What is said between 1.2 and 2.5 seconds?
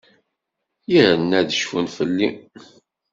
ad cfun fell-i.